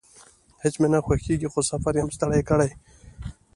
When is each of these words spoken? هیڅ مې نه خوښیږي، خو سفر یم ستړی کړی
هیڅ 0.61 0.73
مې 0.81 0.87
نه 0.93 0.99
خوښیږي، 1.05 1.47
خو 1.53 1.59
سفر 1.71 1.93
یم 1.99 2.09
ستړی 2.15 2.41
کړی 2.49 2.69